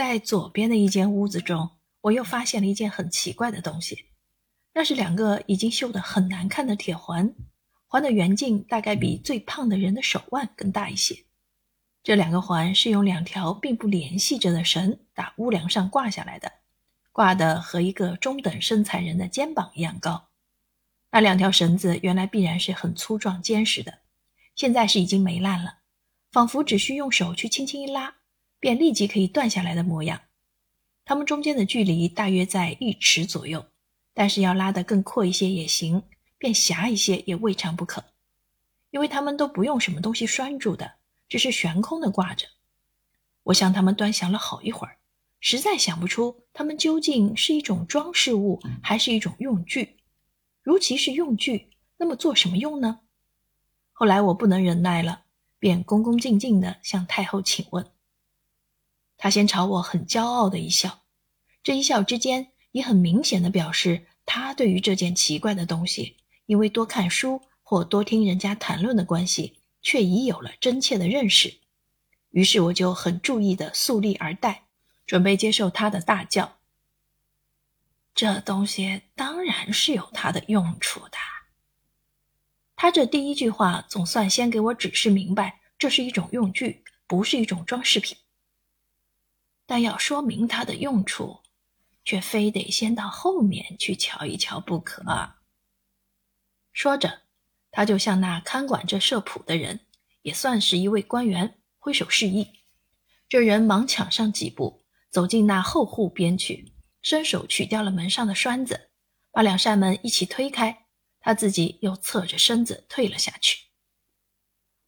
[0.00, 4.06] 在左边的一间屋子中，我又发现了一件很奇怪的东西，
[4.72, 7.34] 那是两个已经锈得很难看的铁环，
[7.86, 11.26] 环的圆径大概比最胖的人的手腕更大一些。
[12.02, 16.50] 这两个环是用两条并不联系着的绳打屋梁上挂下来的，
[17.12, 20.30] 挂的和一个中等身材人的肩膀一样高。
[21.10, 23.98] 那两条绳子原来必然是很粗壮坚实的，
[24.54, 25.80] 现在是已经霉烂了，
[26.32, 28.14] 仿佛只需用手去轻轻一拉，
[28.60, 30.20] 便立即可以断下来的模样。
[31.04, 33.66] 它们中间的距离大约在一尺左右，
[34.14, 36.04] 但是要拉得更阔一些也行，
[36.38, 38.04] 变狭一些也未尝不可，
[38.90, 40.92] 因为它们都不用什么东西拴住的。
[41.28, 42.48] 只是悬空的挂着，
[43.44, 44.98] 我向他们端详了好一会儿，
[45.38, 49.96] 实在想不出它们究竟是一种装饰物还是一种用具。
[50.60, 52.98] 如其是用具，那么做什么用呢？
[53.92, 55.22] 后来我不能忍耐了，
[55.60, 57.86] 便恭恭敬敬地向太后请问。
[59.20, 61.02] 他先朝我很骄傲的一笑，
[61.62, 69.58] 这一笑之间也很明显的表示他对于这件奇怪的东西，因为多看书或多听人家谈论的关系。
[69.82, 71.54] 却已有了真切的认识，
[72.32, 74.64] 于是我就很注意的肃立而待，
[75.06, 76.58] 准备接受他的大教。
[78.14, 81.16] 这东西当然是有它的用处的。
[82.76, 88.18] 他这第一句话总算先给我指示明白，这是一种用具，不是一种装饰品。
[89.70, 91.42] 但要说明它的用处，
[92.04, 95.04] 却非得先到后面去瞧一瞧不可。
[96.72, 97.20] 说着。
[97.72, 99.78] 他就向那看管这社圃的人，
[100.22, 102.48] 也算是一位官员，挥手示意。
[103.28, 108.90] 这人忙抢上几步，走进那后户边去，伸手取掉了门上的栓子，
[109.30, 110.86] 把两扇门一起推开，
[111.20, 113.66] 他自己又侧着身子退了下去。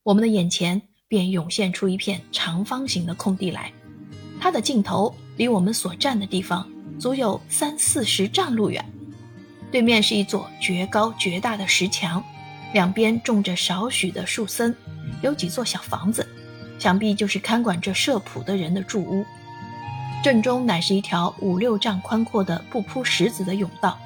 [0.03, 3.73] 我们的眼前便涌现出一片长方形的空地来，
[4.43, 8.85] 它的尽头离我们所站的地方足有三四十丈路远，
[9.71, 12.21] 对面是一座绝高绝大的石墙。
[12.73, 14.75] 两边种着少许的树森，
[15.23, 16.27] 有几座小房子，
[16.77, 19.25] 想必就是看管这社圃的人的住屋。
[20.25, 23.97] 正中乃是一条五六丈宽阔的不铺石子的甬道，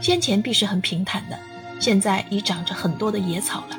[0.00, 1.38] 先前必是很平坦的，
[1.78, 3.78] 现在已长着很多的野草了。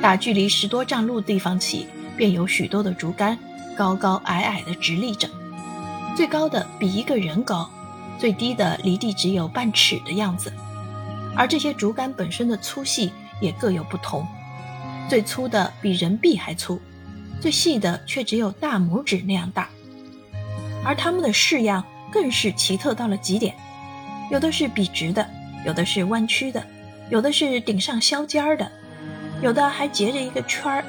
[0.00, 1.86] 打距离十多丈路地方起，
[2.16, 3.36] 便有许多的竹竿，
[3.78, 5.30] 高高矮矮的直立着，
[6.16, 7.70] 最高的比一个人高，
[8.18, 10.52] 最低的离地只有半尺的样子。
[11.36, 14.26] 而这些竹竿本身的粗细也各有不同，
[15.08, 16.80] 最粗的比人臂还粗，
[17.40, 19.68] 最细的却只有大拇指那样大。
[20.84, 23.54] 而它们的式样更是奇特到了极点，
[24.28, 25.24] 有的是笔直的，
[25.64, 26.66] 有的是弯曲的，
[27.10, 28.68] 有的是顶上削尖儿的，
[29.40, 30.84] 有的还结着一个圈儿。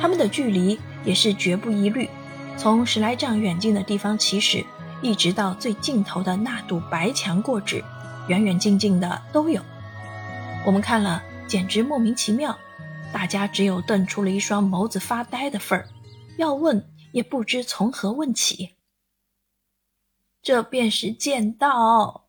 [0.00, 2.08] 它们的距离也是绝不一律，
[2.56, 4.64] 从十来丈远近的地方起始，
[5.02, 7.84] 一直到最尽头的那堵白墙过止，
[8.28, 9.62] 远远近近的都有。
[10.66, 12.58] 我们看了，简直莫名其妙，
[13.12, 15.88] 大家只有瞪出了一双眸子发呆的份儿，
[16.38, 18.70] 要问也不知从何问起。
[20.42, 22.28] 这便是剑道，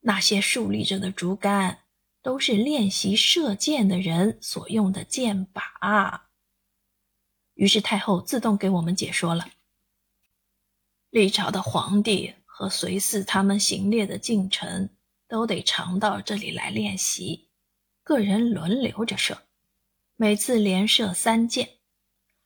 [0.00, 1.78] 那些竖立着的竹竿，
[2.22, 6.20] 都是练习射箭的人所用的箭靶。
[7.54, 9.46] 于是太后自动给我们解说了：
[11.10, 14.90] 历朝的皇帝和随侍他们行列的近臣。
[15.26, 17.48] 都得常到这里来练习，
[18.04, 19.42] 个人轮流着射，
[20.16, 21.68] 每次连射三箭，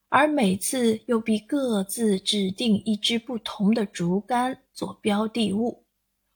[0.08, 5.84] 而每次又必各自指定一支不同的竹竿做标的物，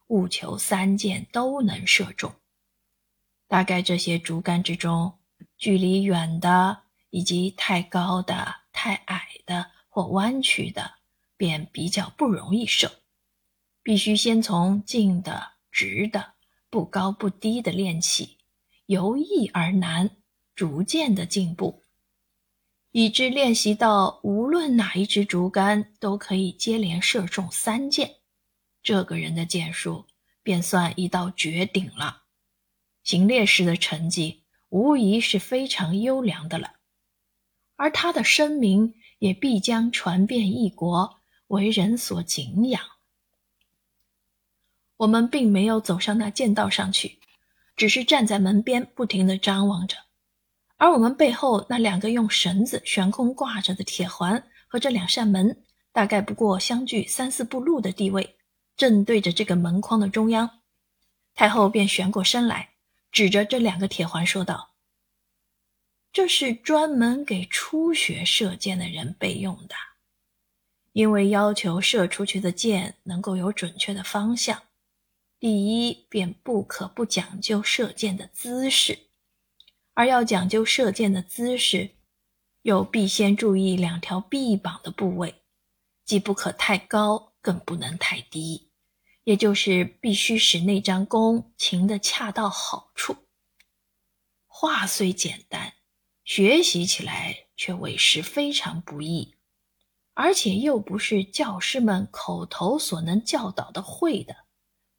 [0.09, 2.35] 务求三箭都能射中。
[3.47, 5.19] 大概这些竹竿之中，
[5.57, 10.95] 距离远的，以及太高的、太矮的或弯曲的，
[11.37, 12.91] 便比较不容易射，
[13.81, 16.35] 必须先从近的、直的。
[16.69, 18.39] 不高不低的练起，
[18.87, 20.11] 由易而难，
[20.57, 21.81] 逐渐的进步，
[22.91, 28.17] 以致练习到无论哪一支竹竿都可以接连射中三箭，
[28.83, 30.09] 这个人的箭术
[30.43, 32.25] 便算一到绝顶了。
[33.05, 36.73] 行猎时的成绩无疑是非常优良的了，
[37.77, 42.81] 而他的声名也必将传遍异国，为人所敬仰。
[44.99, 47.19] 我们并没有走上那剑道上去，
[47.77, 49.97] 只是站在门边，不停地张望着。
[50.77, 58.37] 而我们背后那两个用绳子悬空挂着的铁环和这两扇门，大概不过相距三四步路的地位，
[58.77, 60.49] 正对着这个门框的中央。
[61.35, 62.71] 太后便旋过身来，
[63.11, 64.71] 指着这两个铁环说道
[66.13, 69.75] ：“这是专门给初学射箭的人备用的，
[70.93, 74.63] 因为要求射出去的箭能够有准确的方向，
[75.41, 79.07] 第一便不可不讲究射箭的姿势，
[79.95, 81.93] 而要讲究射箭的姿势，
[82.61, 85.43] 又必先注意两条臂膀的部位，
[86.05, 88.71] 既不可太高，更不能太低，
[89.25, 93.17] 也就是必须使那张弓擎得恰到好处。
[94.47, 95.73] 话虽简单，
[96.25, 99.35] 学习起来却委实非常不易，
[100.15, 104.37] 而且又不是教师们口头所能教导的会的，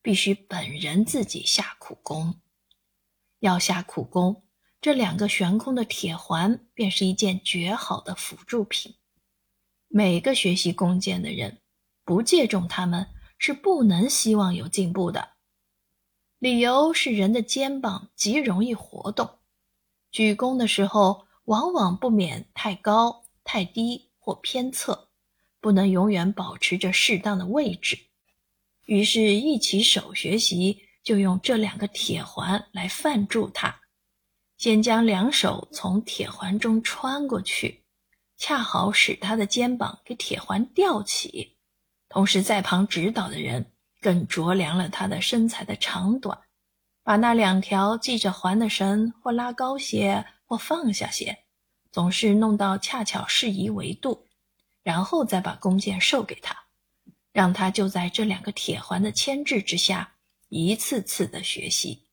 [0.01, 2.41] 必须本人自己下苦功。
[3.39, 4.45] 要下苦功，
[4.81, 8.95] 这两个悬空的铁环便是一件绝好的辅助品。
[9.87, 11.61] 每个学习弓箭的人，
[12.03, 15.35] 不借重他们是不能希望有进步的。
[16.39, 19.39] 理由是人的肩膀极容易活动。
[20.13, 25.09] 举弓的时候，往往不免太高、太低或偏侧，
[25.59, 27.97] 不能永远保持着适当的位置。
[28.85, 33.81] 于是，一起手学习就用这两个铁环来范住它。
[34.55, 37.83] 先将两手从铁环中穿过去，
[38.37, 41.57] 恰好使他的肩膀给铁环吊起。
[42.07, 46.37] 同时，在旁指导的人更酌量了他的身材的长短。
[47.03, 51.37] 把那两条系着环的绳或拉高些，或放下些，
[51.91, 54.25] 总是弄到恰巧适宜维度，
[54.83, 56.57] 然后再把弓箭授给他，
[57.33, 60.15] 让他就在这两个铁环的牵制之下，
[60.47, 62.03] 一次次的学习，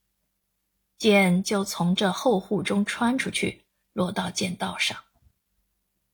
[0.99, 4.99] 箭就从这后护中穿出去，落到箭道上。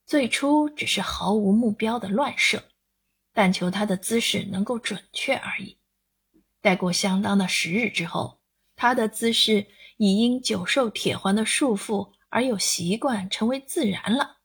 [0.05, 2.63] 最初只是毫无目标的乱射，
[3.33, 5.75] 但求他的姿势能够准确而已。
[6.61, 8.36] 待过相当的时日之后。
[8.77, 14.37] 他的姿势已因久受铁环的束缚而有习惯，成为自然了。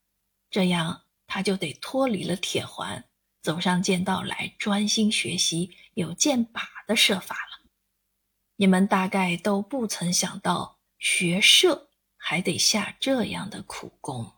[0.51, 3.05] 这样，他就得脱离了铁环，
[3.43, 7.71] 走上剑道来，专心学习有剑靶的射法了。
[8.57, 14.33] 你们大概都不曾想到，学射还得下这样的苦功。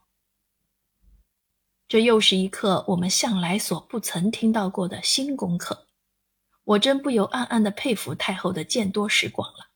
[1.87, 5.87] 这又是一课我们向来所不曾听到过的新功课。
[6.65, 9.69] 我真不由暗暗的佩服太后的见多识广了。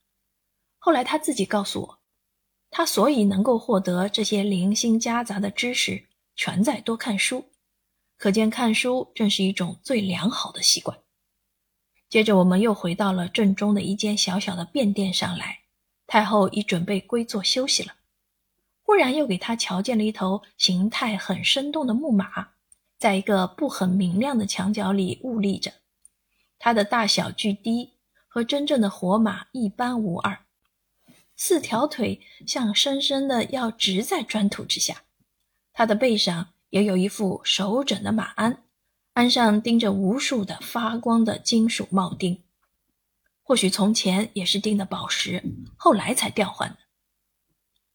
[0.88, 1.99] 后来他自己告诉我，
[2.70, 7.44] 他所以能够获得这些零星夹杂的知识，全在多看书。
[8.17, 10.99] 可见看书正是一种最良好的习惯。
[12.08, 15.58] 接着，我们又回到了正中的一间小小的便殿上来。
[16.06, 17.93] 太后已准备归坐休息了，
[18.82, 22.49] 忽然又给他瞧见了一头形态很生动的木马，
[22.96, 25.70] 在一个不很明亮的墙角里兀立着。
[26.58, 27.93] 它的大小巨低，
[28.26, 30.46] 和真正的活马一般无二。
[31.40, 35.05] 四条腿像深深的要直在砖土之下，
[35.73, 38.64] 它的背上也有一副手枕的马鞍，
[39.12, 42.43] 鞍上钉着无数的发光的金属铆钉，
[43.44, 45.40] 或许从前也是钉的宝石，
[45.76, 46.79] 后来才调换的。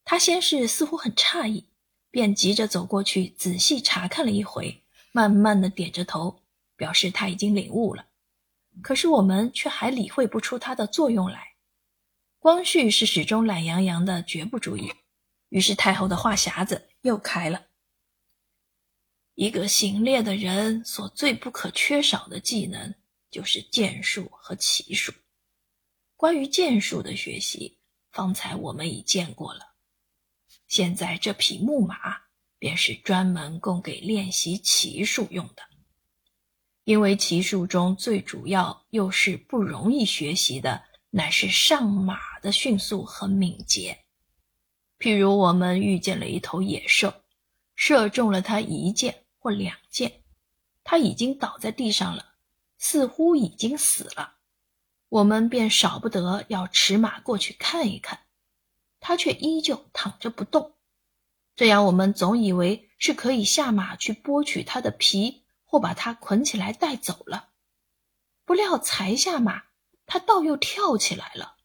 [0.06, 1.66] 他先是似乎很诧异，
[2.10, 4.82] 便急着走过去仔细查看了一回，
[5.12, 6.40] 慢慢的点着头，
[6.76, 8.06] 表示他已经领悟了。
[8.82, 11.53] 可是我们却还理会不出它的作用来。
[12.44, 14.92] 光绪是始终懒洋洋的，绝不注意。
[15.48, 17.68] 于是太后的话匣子又开了。
[19.34, 22.94] 一个行猎的人所最不可缺少的技能，
[23.30, 25.10] 就是剑术和骑术。
[26.16, 27.78] 关于剑术的学习，
[28.12, 29.76] 方才我们已见过了。
[30.68, 31.96] 现在这匹木马，
[32.58, 35.62] 便是专门供给练习骑术用的。
[36.84, 40.84] 因为骑术中最主要又是不容易学习的。
[41.16, 44.04] 乃是上马的迅速和敏捷。
[44.98, 47.14] 譬如我们遇见了一头野兽，
[47.76, 50.24] 射中了它一箭或两箭，
[50.82, 52.34] 它已经倒在地上了，
[52.78, 54.38] 似乎已经死了。
[55.08, 58.18] 我们便少不得要驰马过去看一看，
[58.98, 60.74] 它却依旧躺着不动。
[61.54, 67.50] 这样，我们总以为是可以下马去剥取它的皮，或把它捆起来带走了。
[68.44, 69.62] 不料才下马。
[70.06, 71.56] 他倒又跳起来了，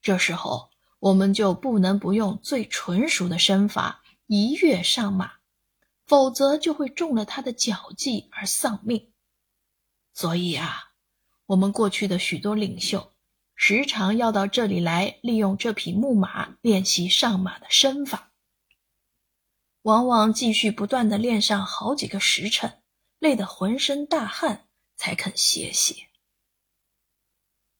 [0.00, 5.32] 这时候我们就不能不用最纯熟的身法一跃上马，
[6.06, 9.12] 否则就会中了他的脚技而丧命。
[10.14, 10.92] 所以啊，
[11.46, 13.12] 我们过去的许多领袖
[13.54, 18.32] 时常要到这里来，利用这匹木马练习上马的身法，
[19.82, 22.82] 往往继续不断的练上好几个时辰，
[23.18, 26.08] 累得浑身大汗，才肯歇歇。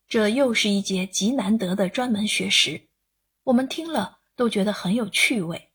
[0.07, 2.87] 这又是一节极难得的专门学识，
[3.43, 5.71] 我们听了都觉得很有趣味。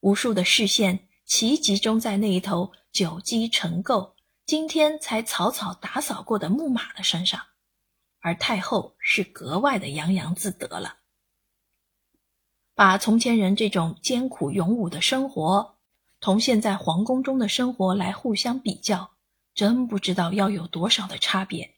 [0.00, 4.12] 无数的视线齐集中在那一头久积成垢、
[4.44, 7.40] 今天才草草打扫过的木马的身上，
[8.20, 10.98] 而太后是格外的洋洋自得了。
[12.74, 15.78] 把从前人这种艰苦勇武的生活，
[16.20, 19.16] 同现在皇宫中的生活来互相比较，
[19.54, 21.76] 真不知道要有多少的差别，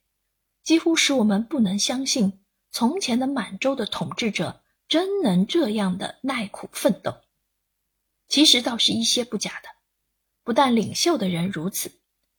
[0.62, 7.14] 几乎使我们不能相信从前的满洲的统治者真能这样的耐苦奋斗。
[8.28, 9.68] 其实倒是一些不假的，
[10.42, 11.92] 不但领袖的人如此，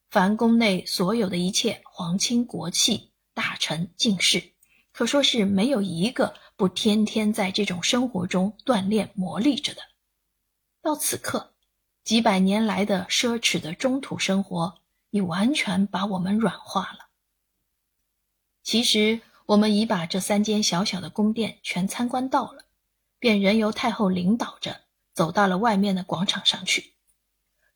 [0.10, 4.52] 凡宫内所有的一切皇亲国戚、大臣、进士，
[4.92, 6.36] 可说是没有一个。
[6.56, 9.82] 不天天在这种生活中锻炼磨砺着的，
[10.84, 11.56] 到此刻，
[12.04, 17.10] 几百年来的奢侈的中土生活已完全把我们软化了。
[18.64, 22.66] 其实，我们已把这三间小小的宫殿全参观到了，
[23.20, 24.82] 便任由太后领导着
[25.14, 26.94] 走到了外面的广场上去。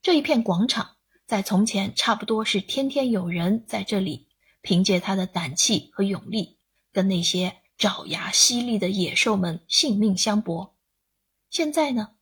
[0.02, 4.28] 这一片广场，在从前差不多是天天有人在这里，
[4.62, 6.58] 凭借他的胆气和勇力，
[6.92, 7.62] 跟那些。
[7.78, 10.76] 爪牙犀利的野兽们性命相搏，
[11.52, 12.16] 现在呢，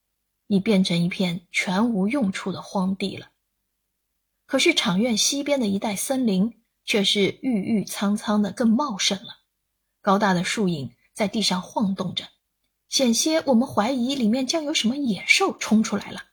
[0.47, 3.31] 已变成一片全无用处的荒地了。
[4.45, 9.39] 可是场院西边的一带森林却是郁郁苍苍的，更茂盛了。
[10.01, 12.25] 高大的树影在地上晃动着，
[12.89, 16.23] 险些我们怀疑里面将有什么野兽冲出来了。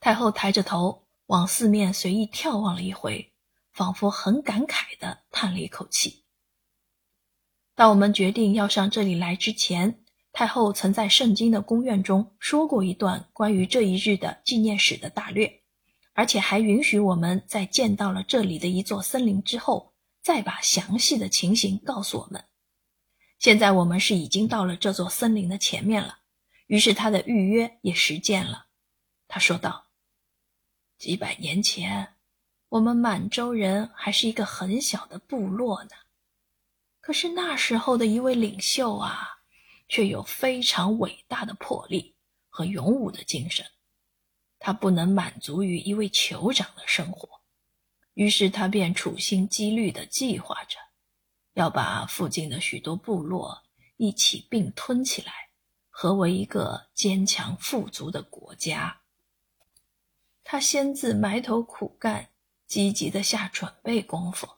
[0.00, 3.32] 太后抬着头往四面随意眺望了一回，
[3.72, 6.24] 仿佛很感慨地叹了一口气。
[7.74, 15.62] 当我们决定要上这里来之前，太后曾在圣经的宫苑中说过一段关于这一日的纪念史的大略，
[16.16, 19.92] 而且还允许我们在见到了这里的一座森林之后，
[20.22, 22.42] 再把详细的情形告诉我们。
[23.38, 26.20] 现在我们是已经到了这座森林的前面了，
[26.68, 28.68] 于是他的预约也实践了。
[29.28, 29.88] 他说道
[30.96, 32.14] ：“几百年前，
[32.70, 35.90] 我们满洲人还是一个很小的部落呢。”
[37.02, 39.40] 可是那时候的一位领袖啊，
[39.86, 42.14] 却有非常伟大的魄力
[42.48, 43.66] 和勇武的精神。
[44.58, 47.28] 他不能满足于一位酋长的生活，
[48.14, 50.78] 于是他便处心积虑地计划着，
[51.54, 53.62] 要把附近的许多部落
[53.96, 55.32] 一起并吞起来，
[55.88, 59.02] 合为一个坚强富足的国家。
[60.42, 62.30] 他先自埋头苦干，
[62.66, 64.48] 积极地下准备功夫。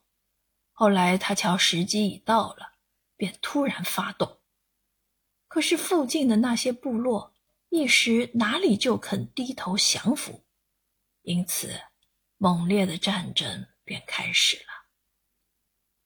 [0.73, 2.75] 后来他瞧时机已到了，
[3.17, 4.39] 便突然发动。
[5.49, 7.35] 可是附近的那些部落
[7.71, 10.45] 一时哪里就肯低头降服？
[11.23, 11.81] 因此，
[12.37, 14.89] 猛烈的战争便开始了。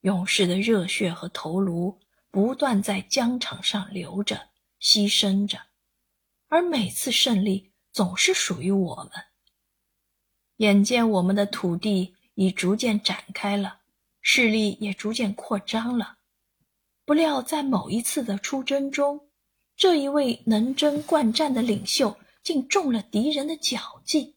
[0.01, 2.01] 勇士的热血和头颅
[2.31, 4.51] 不断在疆场上流着、
[4.81, 5.61] 牺牲着，
[6.49, 9.13] 而每次胜利总是属于我们。
[10.57, 13.81] 眼见我们的土地已逐渐展开了。
[14.25, 16.19] 势力也逐渐扩张了，
[17.05, 19.32] 不料在某一次的出征中，
[19.77, 24.37] 这一位能征惯战的领袖竟中了敌人的脚计，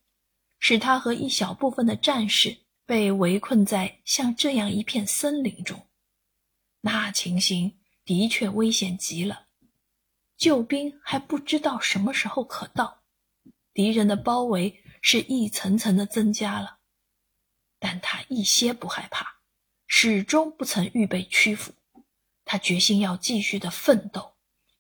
[0.60, 5.88] 使他和一小部分的战士被围困在像这样一片森林中。
[6.82, 9.48] 那情形的确危险极了，
[10.38, 13.01] 救兵还不知道什么时候可到，
[13.74, 16.77] 敌人的包围是一层层的增加了，
[17.80, 19.36] 但他一些不害怕。
[19.88, 21.72] 始终不曾预备屈服，
[22.44, 24.35] 他决心要继续的奋斗，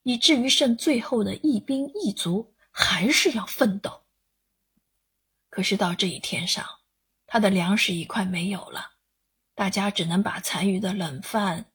[0.05, 4.03] 以至于剩最后的一兵一卒，还是要奋斗。
[5.49, 6.63] 可是到这一天上，
[7.25, 8.91] 他的粮食已快没有了，
[9.55, 11.65] 大家只能把残余的冷饭，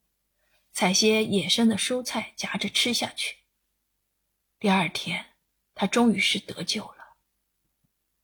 [0.73, 3.39] 采些野生的蔬菜夹着吃下去。
[4.61, 5.27] 第二天，
[5.75, 7.17] 他终于是得救了。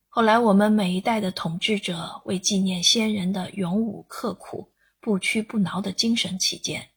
[0.08, 4.72] 后来，我们每一代的统治者为纪念先人的勇武刻苦。
[4.98, 6.90] 不屈不挠的精神起见，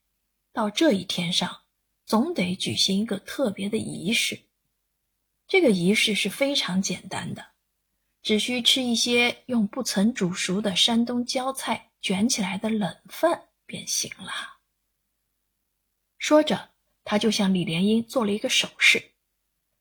[0.52, 1.60] 到这一天上，
[2.10, 4.40] 总得举行一个特别的仪式。
[5.48, 7.52] 这个仪式是非常简单的，
[8.24, 14.58] 只需吃一些用不曾煮熟的山东椒菜卷起来的冷饭便行了。
[16.18, 16.72] 说着，
[17.04, 19.12] 他就向李莲英做了一个手势。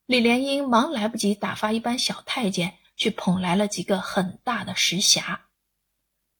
[0.04, 5.38] 李莲英忙来不及打发一班小太监去捧来了几个很大的石匣。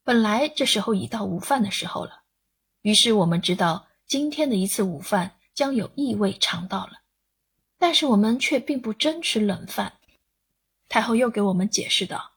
[0.05, 2.25] 本来这时候已到午饭的时候了，
[2.83, 7.01] 于是我们知道今天的一次午饭将有异味尝到了，
[7.79, 9.99] 但是我们却并不真吃冷饭。
[10.89, 12.35] 太后又给我们解释道：“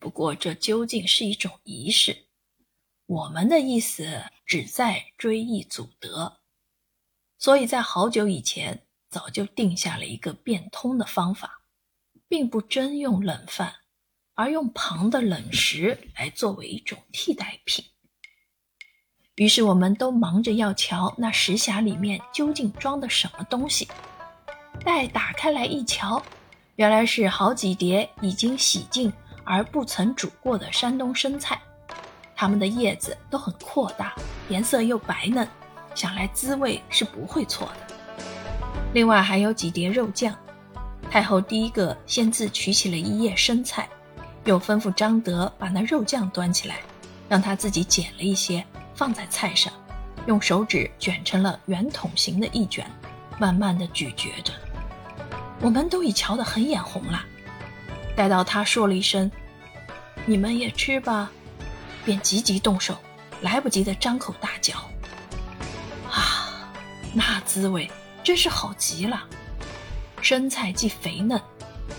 [0.00, 2.24] 不过这究竟是一种仪式，
[3.06, 6.40] 我们的意思只在追忆祖德，
[7.38, 11.62] 所以在好久以前早就定下了一个变通的方法，
[12.26, 13.76] 并不真用冷饭。”
[14.34, 17.84] 而用旁的冷食来作为一种替代品。
[19.36, 23.88] 于是我们都忙着要瞧那石匣里面究竟装的什么东西。
[24.84, 26.22] 待打开来一瞧，
[26.76, 29.12] 原来是好几碟已经洗净
[29.44, 31.60] 而不曾煮过的山东生菜，
[32.34, 34.14] 它们的叶子都很扩大，
[34.48, 35.46] 颜色又白嫩，
[35.94, 37.96] 想来滋味是不会错的。
[38.92, 40.34] 另外还有几碟肉酱。
[41.10, 43.88] 太后第一个先自取起了一叶生菜，
[44.44, 46.76] 又吩咐张德把那肉酱端起来，
[47.28, 48.64] 让他自己捡了一些
[49.00, 49.72] 放在菜上，
[50.26, 52.84] 用手指卷成了圆筒形的一卷，
[53.38, 54.52] 慢慢的咀嚼着。
[55.62, 57.24] 我们都已瞧得很眼红了。
[58.14, 59.32] 待到他说了一声
[60.26, 61.32] “你们也吃吧”，
[62.04, 62.94] 便急急动手，
[63.40, 64.74] 来不及的张口大嚼。
[66.10, 66.68] 啊，
[67.14, 67.90] 那滋味
[68.22, 69.24] 真是好极了。
[70.20, 71.40] 生菜既肥嫩，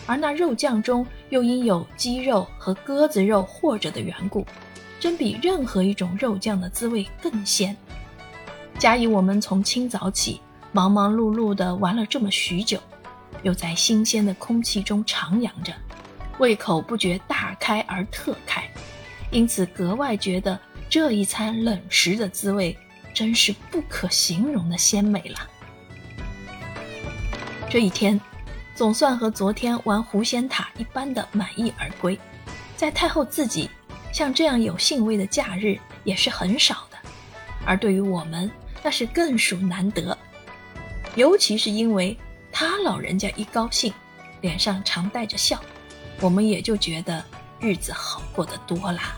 [0.05, 4.46] 而那肉酱中又因有鸡肉和鸽子肉和着的缘故，
[5.01, 7.75] 真比任何一种肉酱的滋味更鲜。
[8.77, 10.39] 加以我们从清早起
[10.72, 12.79] 忙忙碌碌地玩了这么许久，
[13.41, 15.74] 又在新鲜的空气中徜徉着，
[16.38, 18.63] 胃口不觉大开而特开，
[19.31, 22.77] 因此格外觉得这一餐冷食的滋味
[23.12, 25.39] 真是不可形容的鲜美了。
[27.72, 28.22] 这一天，
[28.75, 32.20] 总算和昨天玩狐仙塔一般的满意而归。
[32.75, 33.70] 在太后自己，
[34.11, 36.97] 像这样有兴味的假日也是很少的，
[37.65, 38.49] 而对于我们，
[38.83, 40.17] 那是更属难得。
[41.15, 42.17] 尤其是因为
[42.51, 43.93] 他老人家一高兴，
[44.41, 45.61] 脸上常带着笑，
[46.19, 47.23] 我们也就觉得
[47.59, 49.17] 日子好过得多啦。